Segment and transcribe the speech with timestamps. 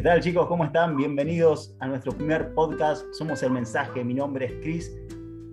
[0.00, 0.46] ¿Qué tal chicos?
[0.46, 0.96] ¿Cómo están?
[0.96, 3.04] Bienvenidos a nuestro primer podcast.
[3.12, 4.02] Somos El Mensaje.
[4.02, 4.96] Mi nombre es Chris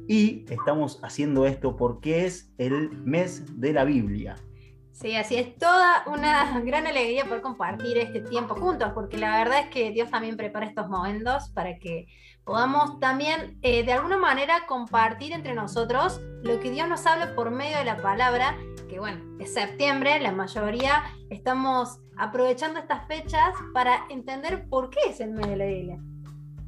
[0.08, 4.38] y estamos haciendo esto porque es el mes de la Biblia.
[4.94, 9.60] Sí, así es toda una gran alegría poder compartir este tiempo juntos, porque la verdad
[9.60, 12.08] es que Dios también prepara estos momentos para que
[12.46, 17.52] podamos también eh, de alguna manera compartir entre nosotros lo que Dios nos habla por
[17.52, 18.56] medio de la palabra,
[18.88, 25.20] que bueno, es septiembre, la mayoría estamos aprovechando estas fechas para entender por qué es
[25.20, 26.00] el mes de la Biblia.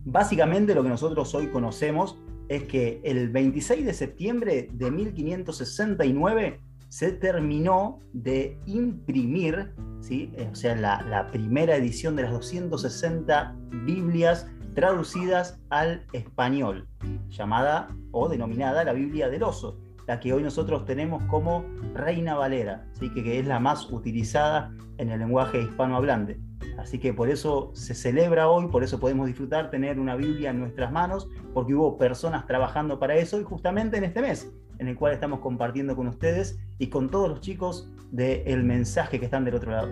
[0.06, 2.18] Básicamente lo que nosotros hoy conocemos
[2.48, 10.34] es que el 26 de septiembre de 1569 se terminó de imprimir, ¿sí?
[10.52, 16.88] o sea, la, la primera edición de las 260 Biblias traducidas al español,
[17.28, 19.78] llamada o denominada la Biblia del Oso,
[20.10, 21.64] la que hoy nosotros tenemos como
[21.94, 23.12] Reina Valera, ¿sí?
[23.12, 26.40] que, que es la más utilizada en el lenguaje hispanohablante.
[26.80, 30.62] Así que por eso se celebra hoy, por eso podemos disfrutar tener una Biblia en
[30.62, 34.96] nuestras manos, porque hubo personas trabajando para eso y justamente en este mes en el
[34.96, 39.54] cual estamos compartiendo con ustedes y con todos los chicos del mensaje que están del
[39.54, 39.90] otro lado.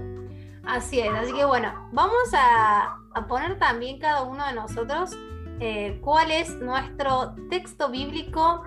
[0.66, 5.12] Así es, así que bueno, vamos a, poner también cada uno de nosotros
[5.60, 8.64] eh, cuál es nuestro texto bíblico,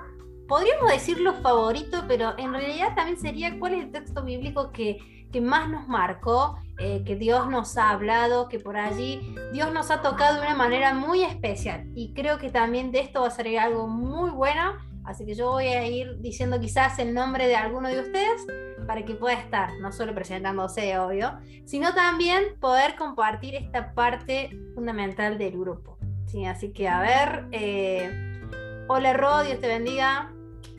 [0.51, 5.41] podríamos decirlo favorito, pero en realidad también sería cuál es el texto bíblico que, que
[5.41, 10.03] más nos marcó, eh, que Dios nos ha hablado, que por allí Dios nos ha
[10.03, 11.89] tocado de una manera muy especial.
[11.95, 14.73] Y creo que también de esto va a salir algo muy bueno.
[15.05, 18.45] Así que yo voy a ir diciendo quizás el nombre de alguno de ustedes
[18.89, 25.39] para que pueda estar, no solo presentándose, obvio, sino también poder compartir esta parte fundamental
[25.39, 25.97] del grupo.
[26.27, 26.45] ¿sí?
[26.45, 28.41] Así que a ver, eh,
[28.89, 30.33] hola Ro, Dios te bendiga,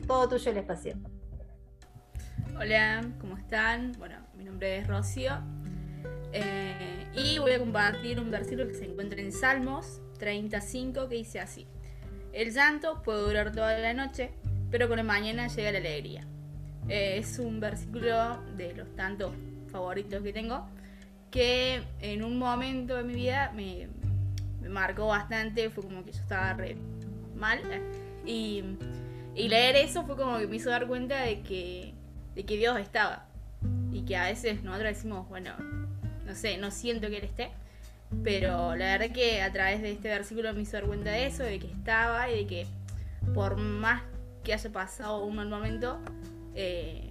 [0.06, 0.94] todo tuyo el espacio.
[2.58, 3.92] Hola, ¿cómo están?
[3.98, 5.32] Bueno, mi nombre es Rocío
[6.32, 11.40] eh, y voy a compartir un versículo que se encuentra en Salmos 35 que dice
[11.40, 11.66] así.
[12.32, 14.32] El llanto puede durar toda la noche,
[14.70, 16.26] pero con la mañana llega la alegría.
[16.88, 19.32] Eh, es un versículo de los tantos
[19.70, 20.66] favoritos que tengo
[21.30, 23.88] que en un momento de mi vida me,
[24.68, 26.76] marcó bastante, fue como que yo estaba re
[27.34, 27.60] mal
[28.24, 28.62] y,
[29.36, 31.94] leer eso fue como que me hizo dar cuenta de que,
[32.34, 33.26] de que Dios estaba.
[33.92, 35.52] Y que a veces nosotros decimos, bueno,
[36.26, 37.50] no sé, no siento que Él esté,
[38.24, 41.42] pero la verdad que a través de este versículo me hizo dar cuenta de eso,
[41.42, 42.66] de que estaba y de que
[43.34, 44.02] por más
[44.44, 46.00] que haya pasado un mal momento,
[46.54, 47.10] eh,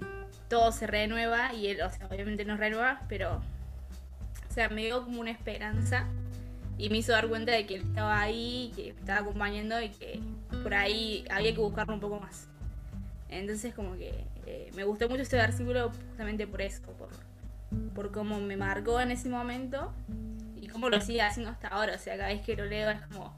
[0.49, 3.41] todo se renueva y él, o sea, obviamente no renueva, pero,
[4.49, 6.07] o sea, me dio como una esperanza
[6.77, 10.19] y me hizo dar cuenta de que él estaba ahí, que estaba acompañando y que
[10.61, 12.47] por ahí había que buscarlo un poco más.
[13.29, 14.13] Entonces, como que
[14.45, 17.09] eh, me gustó mucho este versículo justamente por eso, por,
[17.95, 19.93] por cómo me marcó en ese momento
[20.59, 21.95] y cómo lo sigue haciendo hasta ahora.
[21.95, 23.33] O sea, cada vez que lo leo es como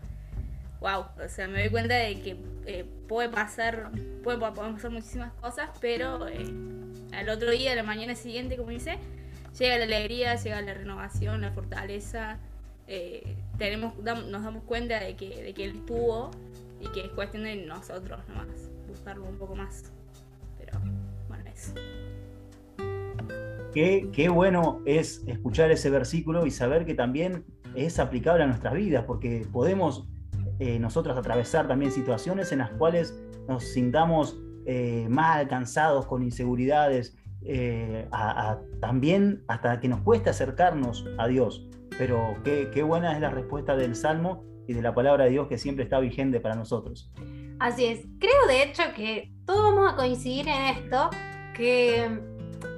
[0.82, 2.36] wow, o sea, me doy cuenta de que
[2.66, 3.92] eh, puede pasar,
[4.22, 6.46] puede, podemos pasar muchísimas cosas, pero eh,
[7.14, 8.98] al otro día, a la mañana siguiente, como dice,
[9.58, 12.38] llega la alegría, llega la renovación, la fortaleza,
[13.58, 16.32] tenemos, nos damos cuenta de que, de que él estuvo
[16.84, 19.92] y que es cuestión de nosotros nomás, buscarlo un poco más.
[20.58, 20.80] Pero
[21.28, 21.74] bueno, eso.
[23.74, 27.46] Qué, qué bueno es escuchar ese versículo y saber que también
[27.76, 30.08] es aplicable a nuestras vidas, porque podemos
[30.60, 37.16] eh, nosotros atravesar también situaciones en las cuales nos sintamos eh, más alcanzados con inseguridades,
[37.46, 38.08] eh,
[38.80, 41.68] también hasta que nos cueste acercarnos a Dios.
[41.98, 45.48] Pero qué, qué buena es la respuesta del Salmo y de la palabra de Dios
[45.48, 47.12] que siempre está vigente para nosotros.
[47.60, 51.10] Así es, creo de hecho que todos vamos a coincidir en esto,
[51.56, 52.10] que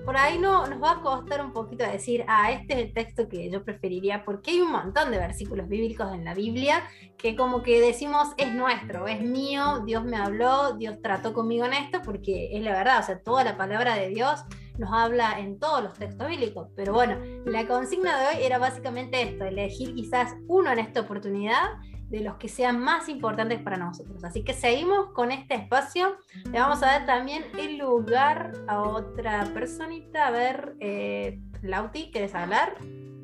[0.05, 3.27] por ahí no, nos va a costar un poquito decir, ah, este es el texto
[3.27, 6.83] que yo preferiría, porque hay un montón de versículos bíblicos en la Biblia
[7.17, 11.73] que como que decimos es nuestro, es mío, Dios me habló, Dios trató conmigo en
[11.73, 14.43] esto, porque es la verdad, o sea, toda la palabra de Dios
[14.77, 16.69] nos habla en todos los textos bíblicos.
[16.75, 21.77] Pero bueno, la consigna de hoy era básicamente esto, elegir quizás uno en esta oportunidad
[22.09, 24.23] de los que sean más importantes para nosotros.
[24.23, 26.17] Así que seguimos con este espacio.
[26.51, 30.27] Le vamos a dar también el lugar a otra personita.
[30.27, 32.75] A ver, eh, Lauti, ¿quieres hablar?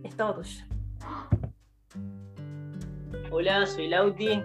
[0.04, 0.66] Es todo tuyo.
[3.30, 4.42] Hola, soy Lauti.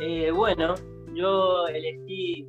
[0.00, 0.74] Eh, bueno,
[1.14, 2.46] yo elegí,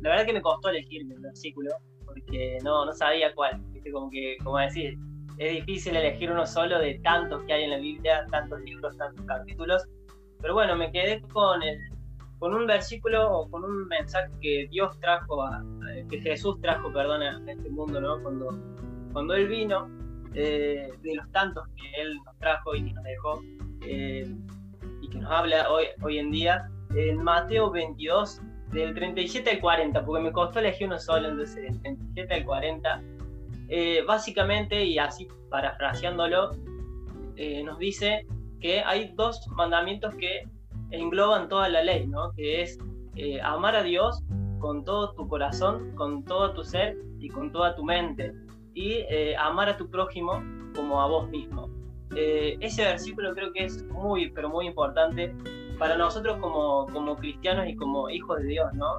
[0.00, 1.70] la verdad que me costó elegir el versículo,
[2.12, 3.62] porque no, no sabía cuál.
[3.92, 4.98] Como que, como decir,
[5.38, 9.24] es difícil elegir uno solo de tantos que hay en la Biblia, tantos libros, tantos
[9.26, 9.84] capítulos.
[10.40, 11.78] Pero bueno, me quedé con, el,
[12.38, 15.62] con un versículo o con un mensaje que Dios trajo, a,
[16.10, 18.22] que Jesús trajo, perdón, a este mundo, ¿no?
[18.22, 18.48] Cuando,
[19.12, 19.88] cuando Él vino,
[20.34, 23.42] eh, de los tantos que Él nos trajo y nos dejó,
[23.82, 24.34] eh,
[25.00, 28.40] y que nos habla hoy, hoy en día en Mateo 22,
[28.72, 33.02] del 37 al 40, porque me costó elegir uno solo, entonces del 37 al 40.
[33.68, 36.50] Eh, básicamente, y así parafraseándolo,
[37.36, 38.26] eh, nos dice
[38.60, 40.44] que hay dos mandamientos que
[40.90, 42.32] engloban toda la ley, ¿no?
[42.32, 42.78] que es
[43.16, 44.22] eh, amar a Dios
[44.58, 48.32] con todo tu corazón, con todo tu ser y con toda tu mente,
[48.74, 49.04] y
[49.36, 50.42] amar a tu prójimo
[50.74, 51.68] como a vos mismo.
[52.14, 55.34] ese versículo creo que es muy, pero muy importante
[55.80, 58.98] para nosotros como, como cristianos y como hijos de Dios, ¿no?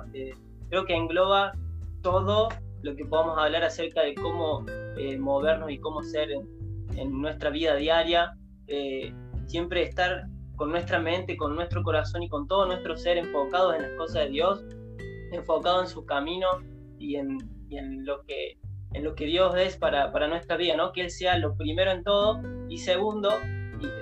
[0.69, 1.53] creo que engloba
[2.01, 2.49] todo
[2.81, 4.65] lo que podamos hablar acerca de cómo
[4.97, 8.35] eh, movernos y cómo ser en, nuestra vida diaria,
[8.67, 9.13] eh,
[9.45, 10.25] siempre estar
[10.55, 14.23] con nuestra mente, con nuestro corazón y con todo nuestro ser enfocados en las cosas
[14.23, 14.65] de Dios,
[15.31, 16.47] enfocados en su camino
[16.97, 17.37] y en,
[17.69, 18.57] en lo que
[18.93, 20.91] en lo que Dios es para, para, nuestra vida, ¿no?
[20.91, 23.29] Que Él sea lo primero en todo y segundo,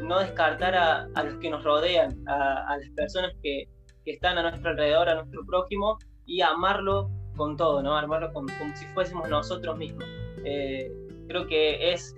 [0.03, 3.67] no descartar a, a los que nos rodean, a, las personas que,
[4.05, 7.95] que, están a nuestro alrededor, a nuestro prójimo, y amarlo con todo, ¿no?
[7.97, 10.03] Amarlo como, si fuésemos nosotros mismos.
[10.43, 10.91] Eh,
[11.27, 12.13] creo que es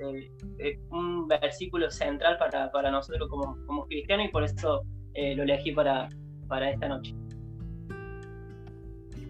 [0.58, 4.82] eh, un versículo central para, para nosotros como, como, cristianos y por eso
[5.14, 6.10] eh, lo elegí para,
[6.48, 7.16] para esta noche.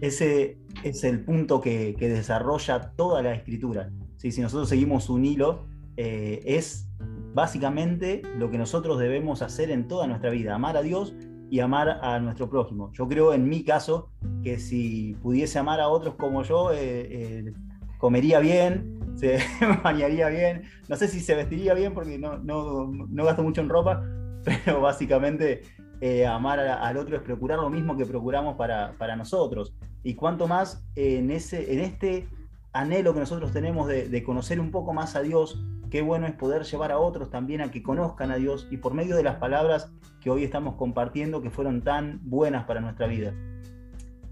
[0.00, 3.90] Ese es el punto que, que desarrolla toda la escritura.
[4.16, 4.32] ¿sí?
[4.32, 6.88] Si nosotros seguimos un hilo, es
[7.34, 11.14] básicamente lo que nosotros debemos hacer en toda nuestra vida, amar a Dios
[11.50, 12.90] y amar a nuestro prójimo.
[12.92, 14.08] Yo creo en mi caso
[14.42, 17.52] que si pudiese amar a otros como yo, eh, eh,
[17.98, 19.38] comería bien, se
[19.84, 24.02] bañaría bien, no sé si se vestiría bien porque no, no, gasto mucho en ropa,
[24.44, 25.62] pero básicamente
[26.00, 29.74] eh, amar al otro es procurar lo mismo que procuramos para, para nosotros.
[30.02, 32.28] Y cuanto más en, ese, en este
[32.72, 36.32] anhelo que nosotros tenemos de, de conocer un poco más a Dios, qué bueno es
[36.32, 39.36] poder llevar a otros también a que conozcan a Dios y por medio de las
[39.36, 43.34] palabras que hoy estamos compartiendo que fueron tan buenas para nuestra vida.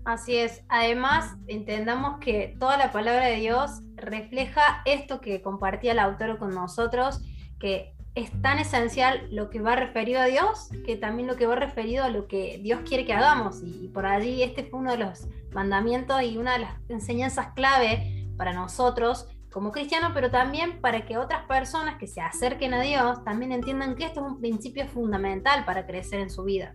[0.04, 0.64] Así es.
[0.68, 6.54] Además, entendamos que toda la palabra de Dios refleja esto que compartía el autor con
[6.54, 7.22] nosotros,
[7.58, 11.56] que es tan esencial lo que va referido a Dios, que también lo que va
[11.56, 13.62] referido a lo que Dios quiere que hagamos.
[13.62, 18.19] Y, por allí este fue uno de los mandamientos y una de las enseñanzas clave
[18.40, 23.22] para nosotros como cristiano, pero también para que otras personas que se acerquen a Dios
[23.22, 26.74] también entiendan que esto es un principio fundamental para crecer en su vida.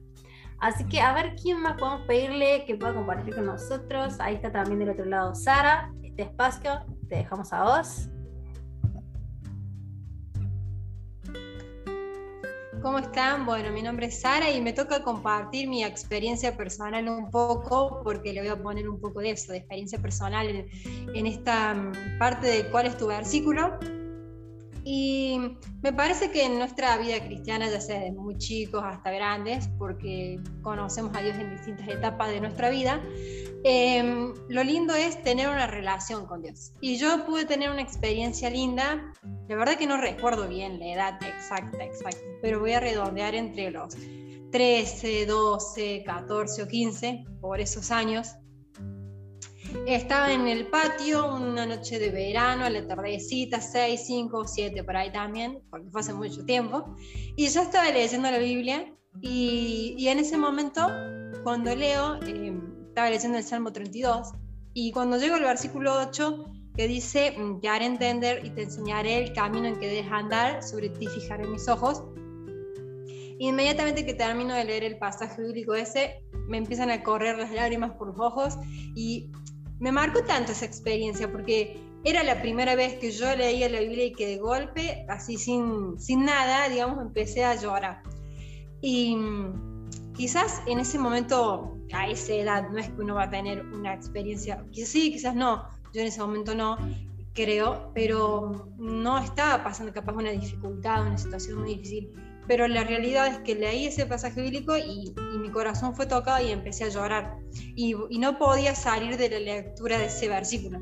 [0.60, 4.20] Así que a ver quién más podemos pedirle que pueda compartir con nosotros.
[4.20, 5.92] Ahí está también del otro lado Sara.
[6.04, 8.10] Este espacio te dejamos a vos.
[12.86, 13.48] ¿Cómo están?
[13.48, 18.32] Bueno, mi nombre es Sara y me toca compartir mi experiencia personal un poco, porque
[18.32, 22.46] le voy a poner un poco de eso, de experiencia personal en, esta mm, parte
[22.46, 23.80] de cuál es tu versículo.
[24.88, 25.40] Y
[25.82, 30.40] me parece que en nuestra vida cristiana, ya sea de muy chicos hasta grandes, porque
[30.62, 33.02] conocemos a Dios en distintas etapas de nuestra vida,
[33.64, 36.72] em, lo lindo es tener una relación con Dios.
[36.82, 39.12] Y yo pude tener una experiencia linda,
[39.50, 43.72] la verdad que no recuerdo bien la edad exacta, exacta, pero voy a redondear entre
[43.72, 43.96] los
[44.52, 48.36] 13, 12, 14 o 15, por esos años,
[49.88, 54.96] estaba en el patio una noche de verano, a la tardecita, 6, 5, 7 por
[54.96, 56.96] ahí también, porque fue hace mucho tiempo,
[57.36, 60.88] y yo estaba leyendo la Biblia y, en ese momento,
[61.44, 62.54] cuando leo, eh,
[62.88, 64.34] estaba leyendo el Salmo 32,
[64.74, 66.46] y cuando llego al versículo 8,
[66.76, 70.62] que dice, mm, te haré entender y te enseñaré el camino en que debes andar,
[70.62, 72.04] sobre ti fijaré mis ojos.
[73.38, 77.92] Inmediatamente que termino de leer el pasaje bíblico ese, me empiezan a correr las lágrimas
[77.94, 78.58] por los ojos
[78.96, 79.30] y
[79.80, 84.06] me marcó tanto esa experiencia porque era la primera vez que yo leía la Biblia
[84.06, 88.04] y que de golpe, así sin, sin nada, digamos, empecé a llorar.
[88.82, 93.30] Y mm, quizás en ese momento, a esa edad, no es que uno va a
[93.30, 96.78] tener una experiencia, quizás sí, quizás no, yo en ese momento no,
[97.34, 102.12] creo, pero no estaba pasando capaz una dificultad, una situación muy difícil
[102.48, 106.52] pero la realidad es que leí ese pasaje bíblico y, mi corazón fue tocado y
[106.52, 107.38] empecé a llorar.
[107.76, 110.80] Y, no podía salir de la lectura de ese versículo.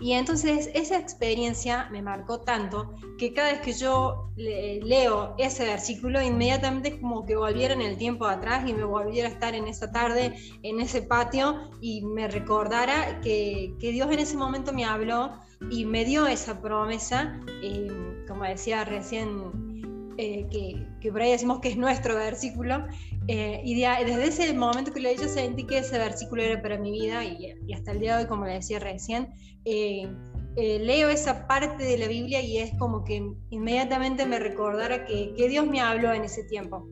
[0.00, 6.20] Y entonces esa experiencia me marcó tanto que cada vez que yo leo ese versículo,
[6.20, 9.68] inmediatamente es como que volviera en el tiempo atrás y me volviera a estar en
[9.68, 14.84] esa tarde, en ese patio y me recordara que, que Dios en ese momento me
[14.84, 15.32] habló
[15.70, 17.88] y me dio esa promesa, eh,
[18.26, 19.91] como decía recién
[20.22, 22.86] eh, que, que, por ahí decimos que es nuestro versículo,
[23.28, 26.92] eh, y desde ese momento que lo yo sentí que ese versículo era para mi
[26.92, 29.28] vida y, hasta el día de hoy, como le decía recién,
[29.64, 30.08] eh,
[30.56, 35.34] eh, leo esa parte de la Biblia y es como que inmediatamente me recordara que,
[35.36, 36.86] que Dios me habló en ese tiempo.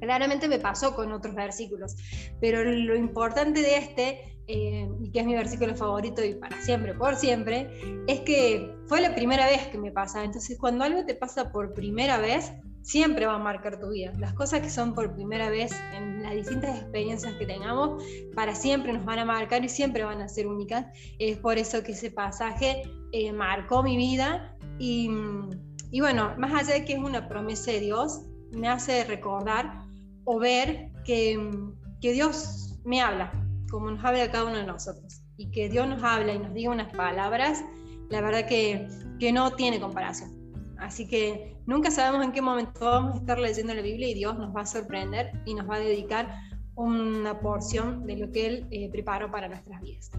[0.00, 1.94] Claramente me pasó con otros versículos,
[2.40, 6.94] pero lo importante de este, eh, y que es mi versículo favorito y para siempre,
[6.94, 7.70] por siempre,
[8.06, 10.24] es que fue la primera vez que me pasa.
[10.24, 14.12] Entonces, cuando algo te pasa por primera vez, siempre va a marcar tu vida.
[14.18, 18.02] Las cosas que son por primera vez en las distintas experiencias que tengamos,
[18.34, 20.86] para siempre nos van a marcar y siempre van a ser únicas.
[21.18, 22.82] Es por eso que ese pasaje
[23.12, 25.08] eh, marcó mi vida y,
[25.90, 29.84] y bueno, más allá de que es una promesa de Dios, me hace recordar
[30.24, 31.38] o ver que,
[32.00, 33.32] que Dios me habla,
[33.72, 35.24] como nos habla cada uno de nosotros.
[35.38, 37.64] Y que Dios nos habla y nos diga unas palabras,
[38.10, 38.86] la verdad que,
[39.18, 40.30] que no tiene comparación.
[40.78, 44.38] Así que nunca sabemos en qué momento vamos a estar leyendo la Biblia y Dios
[44.38, 46.28] nos va a sorprender y nos va a dedicar
[46.74, 50.10] una porción de lo que Él eh, preparó para nuestras vidas.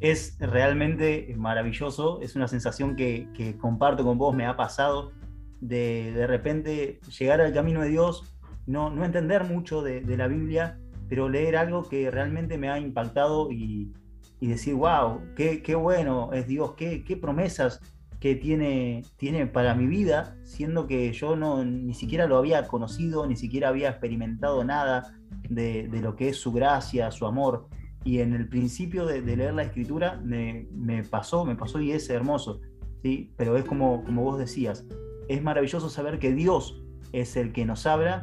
[0.00, 5.12] Es realmente maravilloso, es una sensación que, que comparto con vos, me ha pasado
[5.60, 8.34] de de repente llegar al camino de Dios,
[8.66, 10.80] no, no entender mucho de, de la Biblia,
[11.12, 13.92] pero leer algo que realmente me ha impactado y,
[14.40, 17.82] y decir, wow, qué, qué, bueno es Dios, qué, qué promesas
[18.18, 23.26] que tiene, tiene para mi vida, siendo que yo no, ni siquiera lo había conocido,
[23.26, 25.14] ni siquiera había experimentado nada
[25.50, 27.66] de, de lo que es su gracia, su amor.
[28.04, 31.92] Y en el principio de, de leer la escritura me, me, pasó, me pasó y
[31.92, 32.62] es hermoso,
[33.02, 33.34] ¿sí?
[33.36, 34.86] pero es como, como vos decías,
[35.28, 38.22] es maravilloso saber que Dios es el que nos habla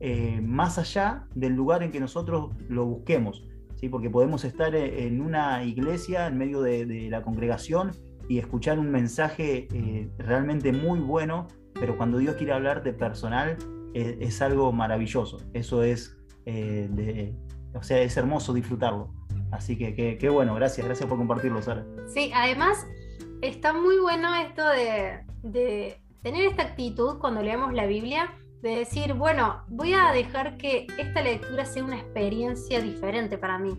[0.00, 3.88] eh, más allá del lugar en que nosotros lo busquemos, ¿sí?
[3.88, 7.92] porque podemos estar e, en una iglesia, en medio de, de la congregación,
[8.30, 13.56] y escuchar un mensaje eh, realmente muy bueno, pero cuando Dios quiere hablarte personal,
[13.92, 15.38] eh, es algo maravilloso.
[15.52, 16.16] Eso es,
[16.46, 17.34] eh, de,
[17.74, 19.12] o sea, es hermoso disfrutarlo.
[19.50, 21.84] Así que qué bueno, gracias, gracias por compartirlo, Sara.
[22.06, 22.86] Sí, además
[23.42, 29.14] está muy bueno esto de, de tener esta actitud cuando leemos la Biblia, de decir,
[29.14, 33.72] bueno, voy a dejar que esta lectura sea una experiencia diferente para mí.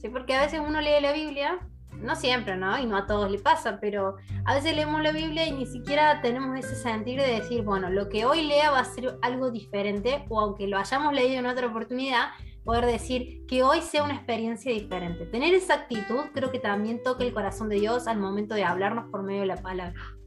[0.00, 0.08] ¿Sí?
[0.08, 1.58] Porque a veces uno lee la Biblia,
[2.00, 2.78] no siempre, ¿no?
[2.78, 6.20] Y no a todos le pasa, pero a veces leemos la Biblia y ni siquiera
[6.22, 10.24] tenemos ese sentir de decir, bueno, lo que hoy lea va a ser algo diferente,
[10.28, 12.28] o aunque lo hayamos leído en otra oportunidad,
[12.64, 15.26] poder decir que hoy sea una experiencia diferente.
[15.26, 19.10] Tener esa actitud creo que también toca el corazón de Dios al momento de hablarnos
[19.10, 20.17] por medio de la palabra.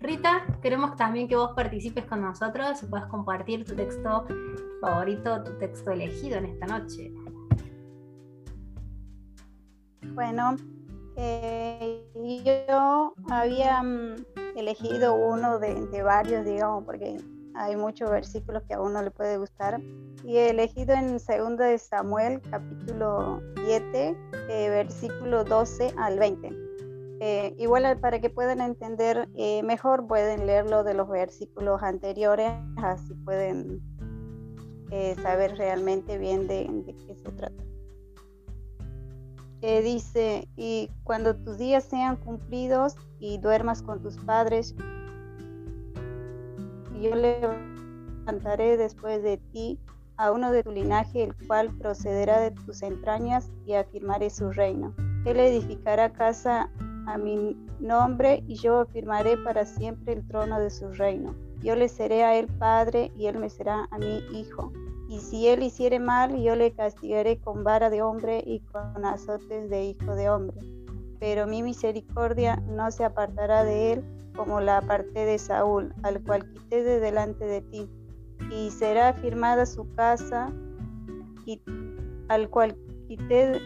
[0.00, 4.26] Rita, queremos también que vos participes con nosotros y puedas compartir tu texto
[4.80, 7.12] favorito, tu texto elegido en esta noche.
[10.14, 10.54] Bueno,
[11.16, 12.04] eh,
[12.44, 14.24] yo había mm,
[14.56, 17.16] elegido uno de, varios, digamos, porque
[17.56, 19.80] hay muchos versículos que a uno le puede gustar.
[20.22, 24.16] Y he elegido en 2 de Samuel, capítulo 7,
[24.48, 26.67] eh, versículo 12 al 20
[27.20, 33.14] eh, igual para que puedan entender eh, mejor pueden leerlo de los versículos anteriores, así
[33.24, 33.80] pueden
[34.90, 37.64] eh, saber realmente bien de, de qué se trata.
[39.60, 44.76] dice, y cuando tus días sean cumplidos y duermas con tus padres,
[47.00, 49.80] yo levantaré después de ti
[50.16, 54.94] a uno de tu linaje, el cual procederá de tus entrañas y afirmaré su reino.
[55.24, 56.70] Él edificará casa
[57.08, 61.34] a mi nombre y yo afirmaré para siempre el trono de su reino.
[61.60, 64.72] Yo le seré a él padre y él me será a mí hijo.
[65.08, 69.70] Y si él hiciere mal, yo le castigaré con vara de hombre y con azotes
[69.70, 70.58] de hijo de hombre.
[71.18, 74.04] Pero mi misericordia no se apartará de él
[74.36, 77.90] como la aparté de Saúl, al cual quité de delante de ti.
[78.52, 80.52] Y será firmada su casa,
[81.46, 81.60] y
[82.28, 82.76] al cual
[83.08, 83.60] quité,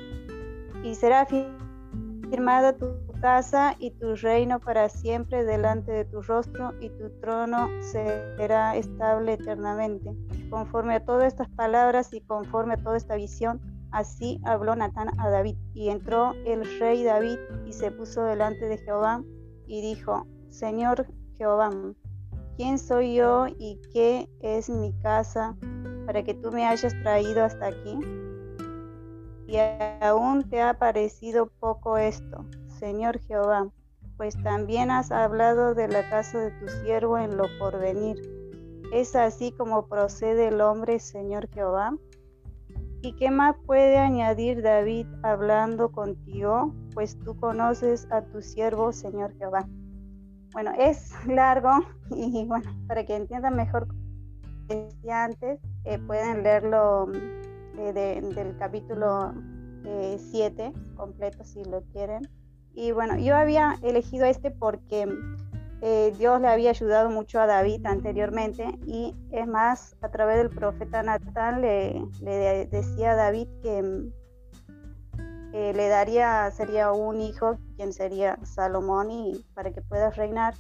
[0.83, 2.87] y será firmada tu
[3.23, 9.35] casa y tu reino para siempre delante de tu rostro y tu trono será estable
[9.35, 10.13] eternamente.
[10.51, 13.61] Conforme a todas estas palabras y conforme a toda esta visión,
[13.93, 15.57] así habló Natán a David.
[15.73, 19.23] Y entró el rey David y se puso delante de Jehová
[19.69, 21.07] y dijo, Señor
[21.39, 21.71] Jehová,
[22.57, 25.57] ¿quién soy yo y qué es mi casa
[26.07, 27.99] para que tú me hayas traído hasta aquí?
[29.47, 29.59] Y
[30.01, 32.45] aún te ha parecido poco esto
[32.83, 33.69] Señor Jehová,
[34.17, 38.21] pues también has hablado de la casa de tu siervo en lo porvenir.
[38.93, 41.97] ¿Es así como procede el hombre, Señor Jehová?
[43.01, 46.75] ¿Y qué más puede añadir David hablando contigo?
[46.93, 49.65] Pues tú conoces a tu siervo, Señor Jehová.
[50.53, 51.71] Bueno, es largo
[52.11, 53.87] y bueno, para que entiendan mejor
[55.09, 57.13] antes, eh, pueden leerlo
[57.79, 59.33] eh, de, del capítulo
[59.85, 62.29] 7 eh, completo si lo quieren
[62.75, 65.09] Y bueno, yo había elegido este porque
[65.83, 70.51] eh, Dios le había ayudado mucho a David anteriormente y es más, a través del
[70.51, 72.07] profeta Natán le,
[72.71, 74.11] decía a David que
[75.53, 80.55] le daría, sería un hijo, quien sería Salomón, y para que pueda reinar.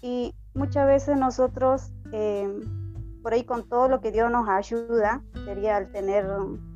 [0.00, 2.48] Y muchas veces nosotros, eh,
[3.22, 6.26] por ahí con todo lo que Dios nos ayuda, sería al tener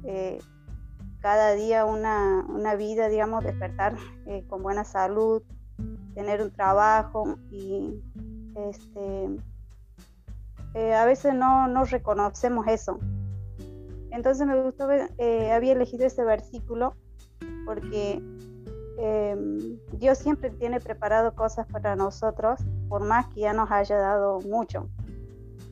[0.05, 0.39] eh,
[1.21, 3.97] cada día una, una, vida, digamos, despertar
[4.27, 5.43] eh, con buena salud,
[6.15, 8.01] tener un trabajo y
[8.57, 9.37] este,
[10.95, 12.99] a veces no, no reconocemos eso.
[14.11, 16.95] Entonces me gustó, eh, había elegido este versículo
[17.65, 18.23] porque
[18.99, 24.41] em, Dios siempre tiene preparado cosas para nosotros, por más que ya nos haya dado
[24.41, 24.89] mucho.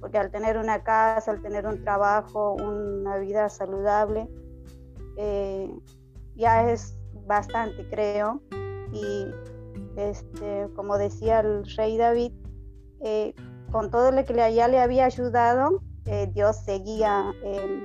[0.00, 4.28] Porque al tener una casa, al tener un trabajo, una vida saludable,
[5.16, 5.70] eh,
[6.34, 6.96] ya es
[7.26, 8.40] bastante, creo.
[8.92, 9.26] Y
[9.96, 12.32] este, como decía el rey David,
[13.00, 13.34] eh,
[13.72, 15.82] con todo lo que ya le había ayudado,
[16.32, 17.82] Dios seguía em,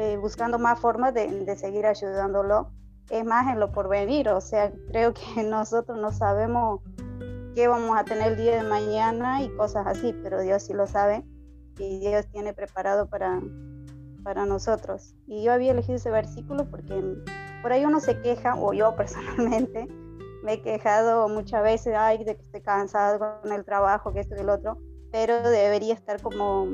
[0.00, 2.70] eh, buscando más formas de, seguir ayudándolo.
[3.10, 6.82] Es más en lo porvenir, o sea, creo que nosotros no sabemos
[7.56, 10.86] qué vamos a tener el día de mañana y cosas así, pero Dios sí lo
[10.86, 11.24] sabe
[11.78, 13.40] y Dios tiene preparado para,
[14.28, 15.14] para nosotros.
[15.26, 17.02] Y yo había elegido ese versículo porque
[17.62, 19.88] por ahí uno se queja, o yo personalmente
[20.44, 24.34] me he quejado muchas veces, ay, de que estoy cansado con el trabajo, que esto
[24.36, 24.76] y el otro,
[25.10, 26.68] pero debería estar como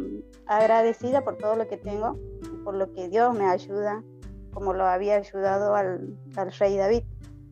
[0.49, 2.19] agradecida por todo lo que tengo
[2.65, 4.03] por lo que Dios me ayuda,
[4.53, 6.17] como lo había ayudado al,
[6.59, 7.05] rey David,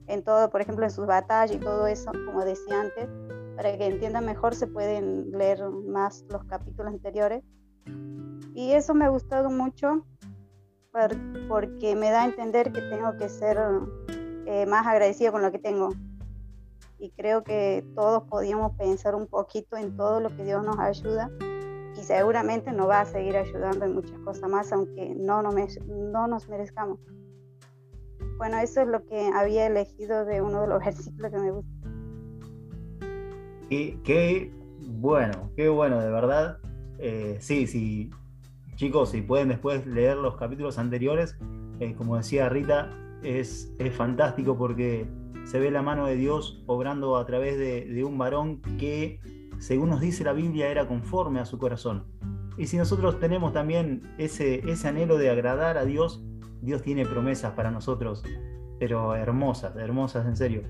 [0.08, 3.08] en todo, por ejemplo, en sus batallas y todo eso, como decía antes,
[3.54, 7.44] para que entiendan mejor se pueden leer más los capítulos anteriores.
[8.54, 10.04] Y eso me ha gustado mucho
[11.48, 13.58] porque me da a entender que tengo que ser
[14.46, 15.90] eh, más agradecido con lo que tengo.
[16.98, 21.30] Y creo que todos podíamos pensar un poquito en todo lo que Dios nos ayuda
[21.98, 26.26] y seguramente nos va a seguir ayudando en muchas cosas más, aunque no, no, no
[26.26, 26.98] nos merezcamos.
[28.38, 31.70] Bueno, eso es lo que había elegido de uno de los versículos que me gusta.
[33.68, 36.58] Qué, bueno, qué bueno, de verdad.
[36.98, 38.10] Eh, sí, sí,
[38.76, 41.36] chicos, si pueden después leer los capítulos anteriores,
[41.80, 42.90] eh, como decía Rita,
[43.22, 45.06] es, fantástico porque
[45.44, 49.20] se ve la mano de Dios obrando a través de, de un varón que
[49.62, 52.04] según nos dice la Biblia, era conforme a su corazón.
[52.58, 56.20] Y si nosotros tenemos también ese, ese anhelo de agradar a Dios,
[56.62, 58.24] Dios tiene promesas para nosotros,
[58.80, 60.62] pero hermosas, hermosas en serio.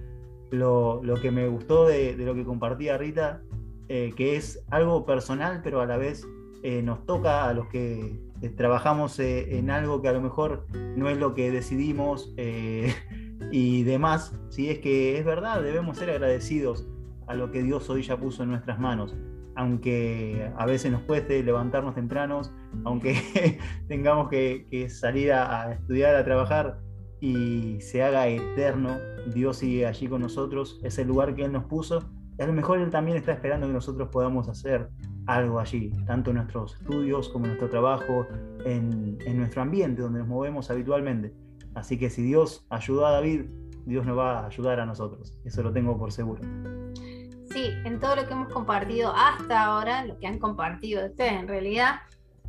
[0.51, 3.41] Lo, que me gustó de, lo que compartía Rita,
[3.89, 6.29] eh, que es algo personal, pero a la vez
[6.63, 11.09] eh, nos toca a los que eh, trabajamos en algo que a lo mejor no
[11.09, 12.35] es lo que decidimos
[13.51, 16.87] y demás, si es que es verdad, debemos ser agradecidos
[17.27, 19.15] a lo que Dios hoy ya puso en nuestras manos.
[19.55, 22.53] Aunque a veces nos cueste levantarnos tempranos,
[22.85, 26.79] aunque tengamos que, salir a, estudiar, a trabajar
[27.21, 28.97] y se haga eterno,
[29.35, 32.11] Dios sigue allí con nosotros, es el lugar que Él nos puso.
[32.39, 34.89] A lo mejor Él también está esperando que nosotros podamos hacer
[35.27, 38.27] algo allí, tanto en nuestros estudios como en nuestro trabajo,
[38.65, 41.33] en, en nuestro ambiente donde nos movemos habitualmente.
[41.75, 43.47] Así que si Dios ayudó a David,
[43.87, 45.39] Dios nos va a ayudar a nosotros.
[45.45, 46.43] Eso lo tengo por seguro
[47.53, 51.49] sí, en todo lo que hemos compartido hasta ahora, lo que han compartido ustedes en
[51.49, 52.01] realidad,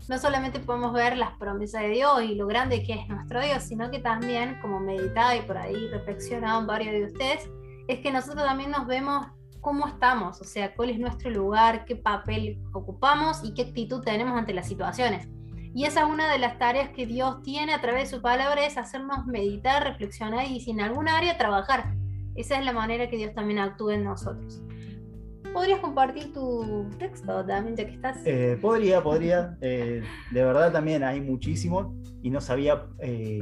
[0.10, 3.64] no solamente podemos ver las promesas de Dios y lo grande que es nuestro Dios,
[3.64, 7.50] sino que también, como meditado y por ahí reflexionado varios de ustedes,
[7.88, 9.28] es que nosotros también nos vemos
[9.64, 14.38] cómo estamos, o sea, cuál es nuestro lugar, qué papel ocupamos y qué actitud tenemos
[14.38, 15.30] ante las situaciones.
[15.74, 18.66] Y esa es una de las tareas que Dios tiene a través de su palabra,
[18.66, 21.96] es hacernos meditar, reflexionar y si en alguna área trabajar.
[22.36, 24.62] Esa es la manera que Dios también actúa en nosotros.
[25.54, 28.18] ¿Podrías compartir tu texto también, ya que estás?
[28.26, 29.58] Eh, podría, podría.
[29.62, 33.40] Eh, de verdad también hay muchísimo y no sabía eh,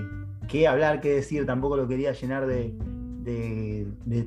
[0.48, 1.48] qué hablar, qué decir.
[1.48, 2.76] Tampoco lo quería llenar de,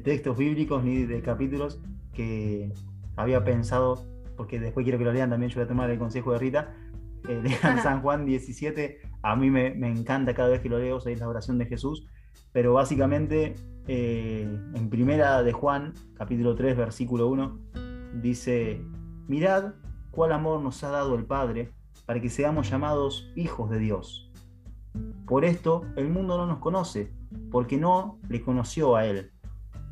[0.02, 1.80] textos bíblicos ni de capítulos
[2.12, 2.72] que
[3.16, 4.04] había pensado,
[4.36, 5.50] porque después quiero que lo lean también.
[5.50, 6.74] Yo voy a tomar el consejo de Rita.
[7.26, 9.00] lean San Juan 17.
[9.22, 12.06] A mí me, me, encanta cada vez que lo leo, es la oración de Jesús.
[12.52, 13.54] Pero básicamente
[13.86, 17.58] eh, en primera de Juan, capítulo 3, versículo 1,
[18.22, 18.80] dice,
[19.28, 19.74] mirad
[20.10, 21.70] cuál amor nos ha dado el Padre
[22.06, 24.30] para que seamos llamados hijos de Dios.
[25.26, 27.12] Por esto el mundo no nos conoce,
[27.50, 29.30] porque no le conoció a Él.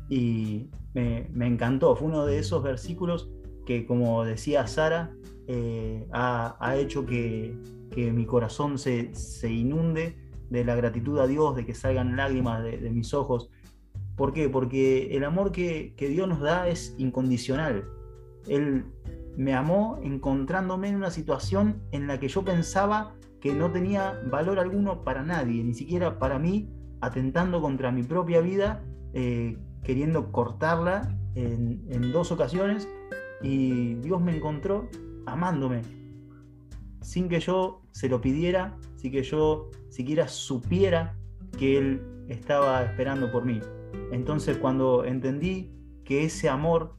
[0.09, 3.29] Y me, encantó, fue uno de esos versículos
[3.65, 5.13] que, como decía Sara,
[5.47, 7.57] eh, ha, hecho que,
[7.95, 9.11] mi corazón se,
[9.49, 10.17] inunde
[10.49, 13.49] de la gratitud a Dios, de que salgan lágrimas de mis ojos
[14.15, 14.47] ¿Por qué?
[14.49, 17.85] Porque el amor que, que Dios nos da es incondicional.
[18.47, 18.85] Él
[19.37, 24.59] me amó encontrándome en una situación en la que yo pensaba que no tenía valor
[24.59, 26.69] alguno para nadie, ni siquiera para mí,
[27.03, 28.81] atentando contra mi propia vida,
[29.13, 32.87] eh, queriendo cortarla en, en dos ocasiones,
[33.41, 34.87] y Dios me encontró
[35.25, 35.81] amándome,
[37.01, 41.17] sin que yo se lo pidiera, sin que yo siquiera supiera
[41.57, 43.59] que Él estaba esperando por mí.
[44.13, 45.71] Entonces cuando entendí
[46.05, 46.95] que ese amor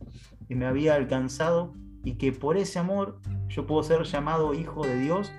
[0.50, 1.72] me había alcanzado
[2.04, 5.32] y que por ese amor yo puedo ser llamado hijo de Dios,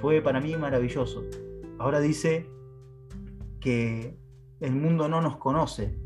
[0.00, 1.24] fue para mí maravilloso.
[1.78, 2.48] Ahora dice
[3.62, 4.18] que
[4.60, 5.96] el mundo no nos conoce.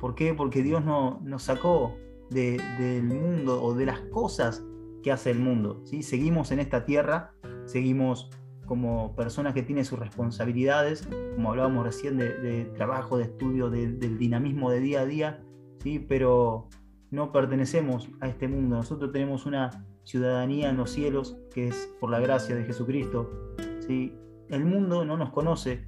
[0.00, 0.34] ¿Por qué?
[0.34, 1.94] Porque Dios no, nos sacó
[2.30, 4.64] del mundo o de las cosas
[5.02, 5.82] que hace el mundo.
[5.84, 6.02] ¿sí?
[6.02, 7.34] Seguimos en esta tierra,
[7.66, 8.30] seguimos
[8.66, 14.70] como personas que tienen sus responsabilidades, como hablábamos recién de, trabajo, de estudio, del dinamismo
[14.70, 15.44] de día a día,
[15.82, 15.98] ¿sí?
[15.98, 16.68] pero
[17.10, 18.76] no pertenecemos a este mundo.
[18.76, 23.54] Nosotros tenemos una ciudadanía en los cielos que es por la gracia de Jesucristo.
[23.86, 24.16] ¿sí?
[24.48, 25.86] El mundo no nos conoce,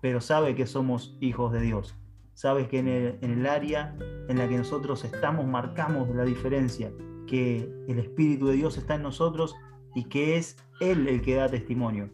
[0.00, 1.94] pero sabe que somos hijos de Dios.
[2.34, 3.96] Sabe que en el, en el área
[4.28, 6.92] en la que nosotros estamos marcamos la diferencia,
[7.26, 9.56] que el Espíritu de Dios está en nosotros
[9.94, 12.10] y que es Él el que da testimonio.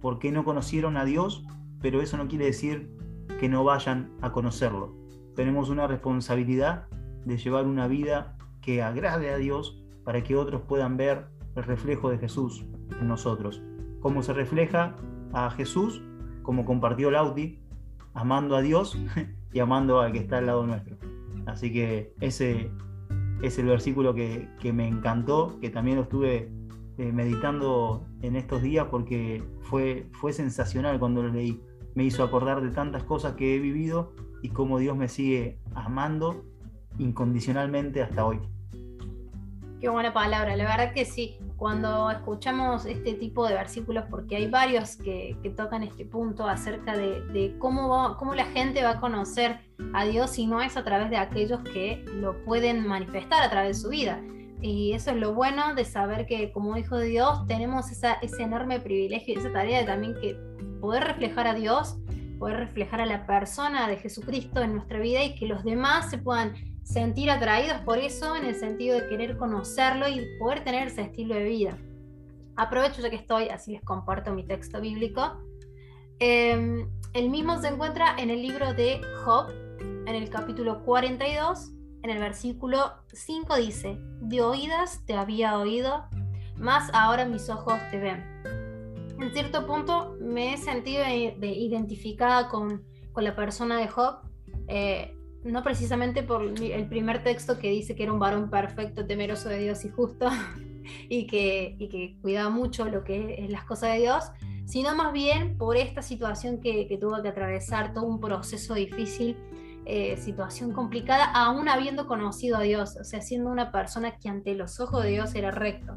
[0.00, 1.44] Porque no conocieron a Dios,
[1.80, 2.90] pero eso no quiere decir
[3.38, 4.94] que no vayan a conocerlo.
[5.36, 6.88] Tenemos una responsabilidad
[7.24, 12.10] de llevar una vida que agrade a Dios para que otros puedan ver el reflejo
[12.10, 12.64] de Jesús
[13.00, 13.62] en nosotros.
[14.00, 14.96] Cómo se refleja
[15.32, 16.02] a Jesús,
[16.42, 17.60] como compartió Lauti,
[18.14, 18.98] amando a Dios
[19.52, 20.96] y amando al que está al lado nuestro.
[21.46, 22.70] Así que ese
[23.42, 26.50] es el versículo que, que me encantó, que también lo estuve
[26.98, 31.58] eh, meditando en estos días porque fue, fue sensacional cuando lo leí.
[31.94, 36.44] Me hizo acordar de tantas cosas que he vivido y cómo Dios me sigue amando
[36.98, 38.38] incondicionalmente hasta hoy.
[39.80, 41.38] Qué buena palabra, la verdad que sí.
[41.60, 47.54] Cuando escuchamos este tipo de versículos, porque hay varios que, tocan este punto acerca de,
[47.58, 49.60] cómo, cómo la gente va a conocer
[49.92, 53.76] a Dios si no es a través de aquellos que lo pueden manifestar a través
[53.76, 54.22] de su vida.
[54.62, 58.42] Y eso es lo bueno de saber que como hijo de Dios tenemos esa, ese
[58.42, 60.38] enorme privilegio y esa tarea de también que
[60.80, 61.98] poder reflejar a Dios,
[62.38, 66.16] poder reflejar a la persona de Jesucristo en nuestra vida y que los demás se
[66.16, 71.02] puedan sentir atraídos por eso en el sentido de querer conocerlo y poder tener ese
[71.02, 71.78] estilo de vida.
[72.56, 75.40] Aprovecho ya que estoy, así les comparto mi texto bíblico.
[76.18, 81.70] Em, el mismo se encuentra en el libro de Job, en el capítulo 42,
[82.02, 86.04] en el versículo 5 dice, de oídas te había oído,
[86.56, 88.24] más ahora mis ojos te ven.
[89.18, 92.84] En cierto punto me he sentido identificada con,
[93.16, 94.20] la persona de Job,
[94.68, 99.48] eh, no precisamente por el primer texto que dice que era un varón perfecto, temeroso
[99.48, 100.28] de Dios y justo,
[101.08, 104.24] y que, que cuidaba mucho lo que es las cosas de Dios,
[104.66, 109.36] sino más bien por esta situación que, que tuvo que atravesar, todo un proceso difícil
[109.86, 114.54] eh, situación complicada, aún habiendo conocido a Dios, o sea, siendo una persona que ante
[114.54, 115.96] los ojos de Dios era recto.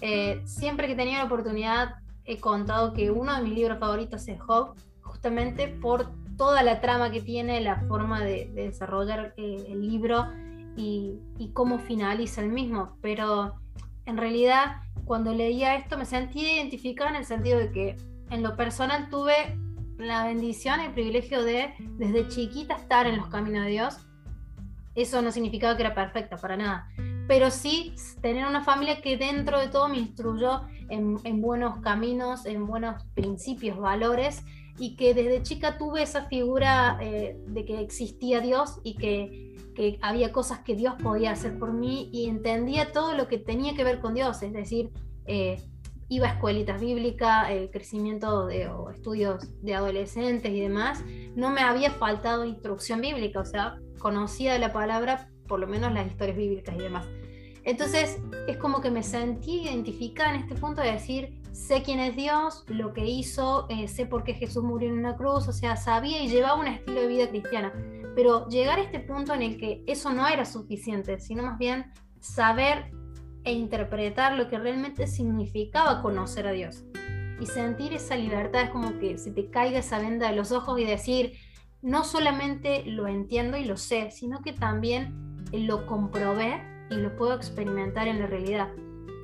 [0.00, 4.40] Eh, siempre que tenía la oportunidad he contado que uno de mis libros favoritos es
[4.40, 10.26] Job, justamente por toda la trama que tiene, la forma de, desarrollar eh, el libro
[10.76, 12.96] y, y, cómo finaliza el mismo.
[13.00, 13.54] Pero
[14.04, 17.96] en realidad, cuando leía esto, me sentí identificada en el sentido de que
[18.30, 19.56] en lo personal tuve
[19.98, 23.98] la bendición el privilegio de desde chiquita estar en los caminos de Dios.
[24.94, 26.88] Eso no significaba que era perfecta, para nada.
[27.28, 32.66] Pero sí tener una familia que dentro de todo me instruyó en, buenos caminos, en
[32.66, 34.44] buenos principios, valores,
[34.78, 39.98] y que desde chica tuve esa figura eh, de que existía Dios y que, que,
[40.02, 43.84] había cosas que Dios podía hacer por mí y entendía todo lo que tenía que
[43.84, 44.90] ver con Dios, es decir,
[45.26, 45.60] eh,
[46.08, 51.02] iba a escuelitas bíblicas, el crecimiento de estudios de adolescentes y demás,
[51.34, 56.06] no me había faltado instrucción bíblica, o sea, conocía la palabra, por lo menos las
[56.06, 57.06] historias bíblicas y demás.
[57.64, 62.14] Entonces, es como que me sentí identificada en este punto de decir, sé quién es
[62.14, 65.76] Dios, lo que hizo, eh, sé por qué Jesús murió en una cruz, o sea,
[65.76, 67.72] sabía y llevaba un estilo de vida cristiana.
[68.14, 71.92] Pero llegar a este punto en el que eso no era suficiente, sino más bien
[72.20, 72.92] saber
[73.44, 76.84] e interpretar lo que realmente significaba conocer a Dios.
[77.40, 80.78] Y sentir esa libertad es como que se te caiga esa venda de los ojos
[80.78, 81.32] y decir,
[81.80, 87.34] no solamente lo entiendo y lo sé, sino que también lo comprobé y lo puedo
[87.34, 88.68] experimentar en la realidad.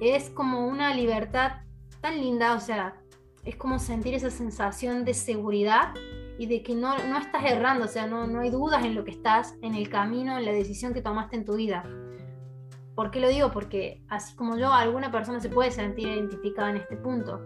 [0.00, 1.62] Es como una libertad
[2.02, 2.96] tan linda, o sea,
[3.44, 5.94] es como sentir esa sensación de seguridad
[6.38, 9.04] y de que no, no estás errando, o sea, no, no hay dudas en lo
[9.04, 11.84] que estás, en el camino, en la decisión que tomaste en tu vida.
[12.94, 13.50] ¿Por qué lo digo?
[13.52, 17.40] Porque así como yo, alguna persona se puede sentir identificada en este punto.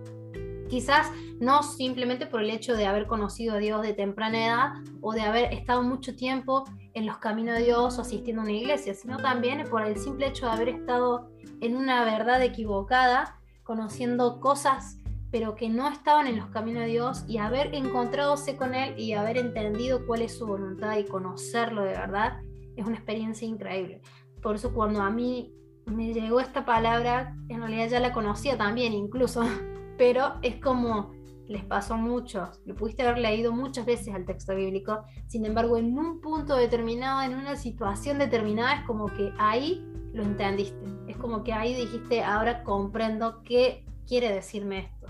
[0.69, 5.12] Quizás no simplemente por el hecho de haber conocido a Dios de temprana edad o
[5.12, 6.64] de haber estado mucho tiempo
[6.95, 10.27] en los caminos de Dios o asistiendo a una iglesia, sino también por el simple
[10.27, 13.36] hecho de haber estado en una verdad equivocada,
[13.66, 14.98] conociendo cosas
[15.31, 19.12] pero que no estaban en los caminos de Dios y haber encontradose con Él y
[19.12, 22.40] haber entendido cuál es su voluntad y conocerlo de verdad,
[22.76, 24.00] es una experiencia increíble.
[24.40, 25.52] Por eso cuando a mí
[25.87, 29.42] me llegó esta palabra, en realidad ya la conocía también incluso,
[29.98, 31.12] pero es como
[31.48, 35.76] les pasó a muchos, lo pudiste haber leído muchas veces al texto bíblico, sin embargo
[35.76, 41.16] en un punto determinado, en una situación determinada, es como que ahí lo entendiste, es
[41.16, 45.06] como que ahí dijiste, ahora comprendo qué quiere decirme esto.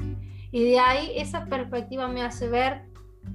[0.51, 2.87] Y de ahí esa perspectiva me hace ver,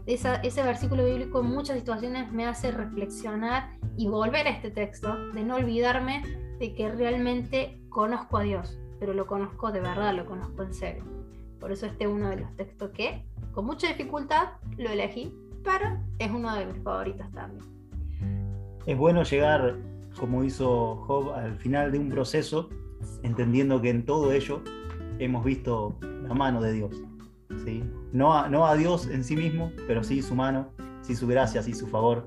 [0.05, 5.43] ese versículo bíblico en muchas situaciones me hace reflexionar y volver a este texto, de
[5.43, 6.23] no olvidarme
[6.59, 11.20] de que realmente conozco a Dios, pero lo conozco de verdad, lo conozco en serio.
[11.61, 15.31] Por eso este es uno de los textos que con mucha dificultad lo elegí,
[15.63, 17.63] pero es uno de mis favoritos también.
[18.87, 19.77] Es bueno llegar,
[20.19, 22.67] como hizo Job, al final de un proceso,
[23.21, 24.63] entendiendo que en todo ello
[25.19, 26.95] hemos visto la mano de Dios.
[27.63, 27.83] ¿sí?
[28.11, 30.69] No, a, no a Dios en sí mismo, pero sí su mano,
[31.01, 32.25] sí su gracia, sí su favor.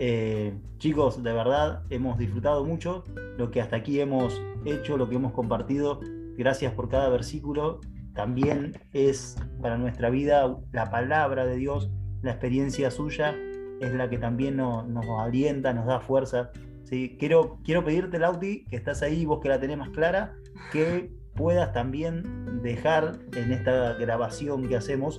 [0.00, 3.04] Eh, chicos, de verdad, hemos disfrutado mucho
[3.38, 6.00] lo que hasta aquí hemos hecho, lo que hemos compartido.
[6.36, 7.80] Gracias por cada versículo.
[8.14, 11.90] También es para nuestra vida la palabra de Dios,
[12.22, 13.34] la experiencia suya,
[13.80, 16.50] es la que también nos, nos alienta, nos da fuerza.
[16.84, 17.16] ¿sí?
[17.18, 20.34] Quiero, quiero pedirte, Lauti, que estás ahí, vos que la tenés más clara,
[20.72, 25.18] que puedas también dejar en esta grabación que hacemos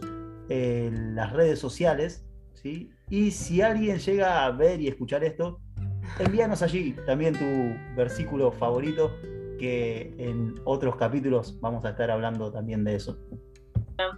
[0.49, 2.91] en las redes sociales, ¿sí?
[3.09, 5.59] Y si alguien llega a ver y escuchar esto,
[6.19, 9.11] envíanos allí también tu versículo favorito,
[9.57, 13.17] que en otros capítulos vamos a estar hablando también de eso.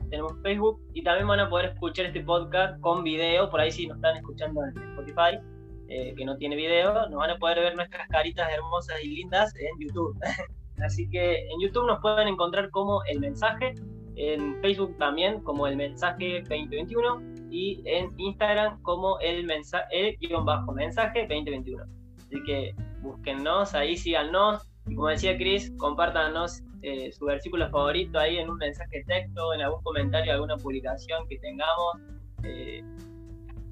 [0.10, 3.88] Tenemos Facebook y también van a poder escuchar este podcast con video, por ahí si
[3.88, 5.40] nos están escuchando en Spotify,
[5.88, 9.54] eh, que no tiene video, nos van a poder ver nuestras caritas hermosas y lindas
[9.56, 10.18] en YouTube.
[10.84, 13.74] Así que en YouTube nos pueden encontrar como el mensaje,
[14.16, 17.22] en Facebook también como el mensaje 2021
[17.52, 21.84] y en Instagram como el mensaje, el guion bajo mensaje 2021.
[22.18, 24.67] Así que búsquennos, ahí síganos.
[24.88, 29.54] Y como decía Chris, compártanos eh, su versículo favorito ahí en un mensaje de texto,
[29.54, 31.98] en algún comentario, alguna publicación que tengamos.
[32.44, 32.84] Eh,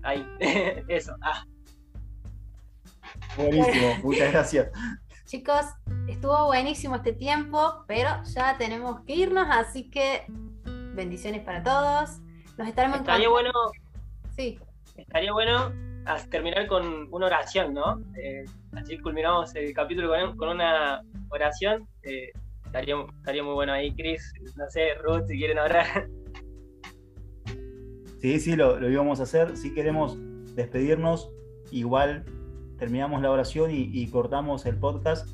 [0.04, 0.28] ahí,
[0.88, 1.16] eso.
[1.22, 1.46] Ah.
[3.38, 4.70] Buenísimo, muchas gracias.
[5.26, 5.66] Chicos,
[6.08, 10.26] estuvo buenísimo este tiempo, pero ya tenemos que irnos, así que
[10.94, 12.20] bendiciones para todos.
[12.58, 13.52] Nos estaremos Estaría bueno.
[14.36, 14.60] Sí.
[14.96, 15.72] Estaría bueno
[16.30, 18.00] terminar con una oración, ¿no?
[18.16, 21.88] Eh, así culminamos el capítulo con, una oración.
[22.04, 22.32] Eh,
[22.66, 24.34] estaría, estaría muy bueno ahí, Chris.
[24.56, 25.86] No sé, Ruth, si quieren orar.
[28.22, 29.56] Sí, sí, lo, lo íbamos a hacer.
[29.56, 30.18] Si queremos
[30.56, 31.30] despedirnos,
[31.70, 32.26] igual
[32.78, 35.30] terminamos la oración y, cortamos el podcast.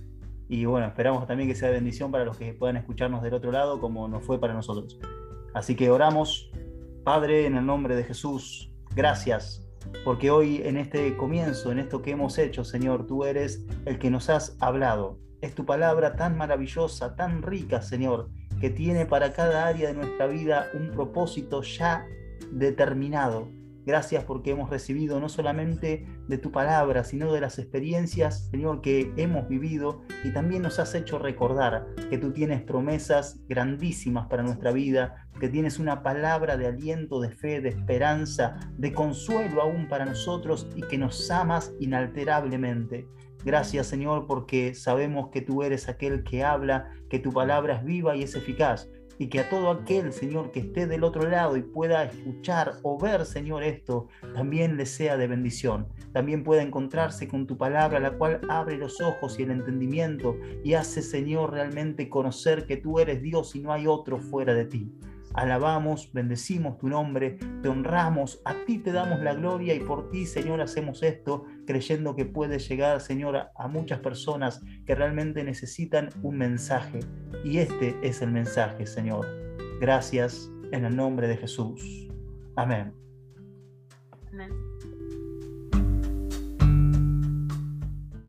[0.48, 3.80] Y bueno, esperamos también que sea bendición para los que puedan escucharnos del otro lado,
[3.80, 5.00] como nos fue para nosotros.
[5.54, 6.52] Así que oramos,
[7.04, 9.66] Padre, en el nombre de Jesús, gracias,
[10.04, 14.10] porque hoy en este comienzo, en esto que hemos hecho, Señor, tú eres el que
[14.10, 15.20] nos has hablado.
[15.42, 20.28] Es tu palabra tan maravillosa, tan rica, Señor, que tiene para cada área de nuestra
[20.28, 22.06] vida un propósito ya
[22.52, 23.50] determinado
[23.86, 29.12] Gracias porque hemos recibido no solamente de tu palabra, sino de las experiencias, Señor, que
[29.18, 34.72] hemos vivido y también nos has hecho recordar que tú tienes promesas grandísimas para nuestra
[34.72, 40.06] vida, que tienes una palabra de aliento, de fe, de esperanza, de consuelo aún para
[40.06, 43.08] nosotros y que nos amas inalterablemente.
[43.44, 48.16] Gracias Señor porque sabemos que tú eres aquel que habla, que tu palabra es viva
[48.16, 48.88] y es eficaz
[49.22, 52.98] y que a todo aquel, Señor, que esté del otro lado y pueda escuchar o
[52.98, 55.86] ver, Señor, esto, también le sea de bendición.
[56.12, 60.74] También pueda encontrarse con tu palabra, la cual abre los ojos y el entendimiento y
[60.74, 64.92] hace, Señor, realmente conocer que tú eres Dios y no hay otro fuera de ti.
[65.36, 70.26] Alabamos, bendecimos tu nombre, te honramos, a ti te damos la gloria y por ti,
[70.26, 76.38] Señor, hacemos esto creyendo que puede llegar, Señor, a muchas personas que realmente necesitan un
[76.38, 77.00] mensaje.
[77.46, 79.26] Y este es el mensaje, Señor.
[79.80, 82.10] Gracias en el nombre de Jesús.
[82.58, 82.94] Amén.
[84.34, 84.71] Amén.